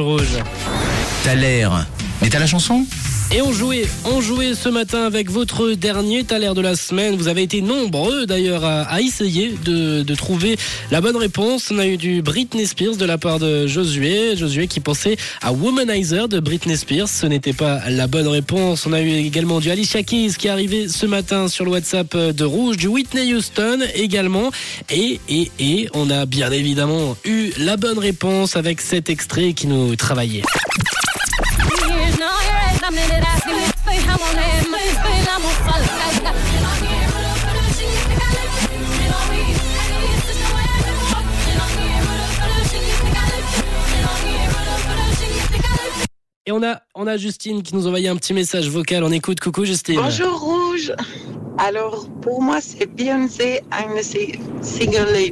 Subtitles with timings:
[0.00, 0.38] Rouge.
[1.24, 1.84] T'as l'air.
[2.22, 2.86] Mais t'as la chanson?
[3.30, 7.14] Et on jouait, on jouait ce matin avec votre dernier taler de la semaine.
[7.14, 10.56] Vous avez été nombreux d'ailleurs à, à essayer de, de trouver
[10.90, 11.70] la bonne réponse.
[11.70, 14.34] On a eu du Britney Spears de la part de Josué.
[14.34, 17.08] Josué qui pensait à Womanizer de Britney Spears.
[17.08, 18.86] Ce n'était pas la bonne réponse.
[18.86, 22.16] On a eu également du Alicia Keys qui est arrivé ce matin sur le WhatsApp
[22.16, 24.50] de Rouge, du Whitney Houston également.
[24.88, 29.66] Et, et, et on a bien évidemment eu la bonne réponse avec cet extrait qui
[29.66, 30.42] nous travaillait.
[46.46, 49.04] Et on a, on a Justine qui nous envoyait un petit message vocal.
[49.04, 49.38] On écoute.
[49.40, 49.96] Coucou Justine.
[50.00, 50.92] Bonjour Rouge.
[51.58, 55.26] Alors pour moi c'est Beyoncé I'm si- single lady.